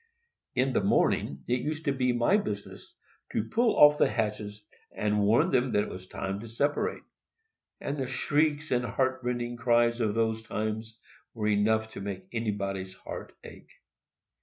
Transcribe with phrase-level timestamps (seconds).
[0.55, 2.95] In the morning it used to be my business
[3.33, 7.03] to pull off the hatches and warn them that it was time to separate;
[7.79, 10.97] and the shrieks and heart rending cries at these times
[11.35, 13.73] were enough to make anybody's heart ache.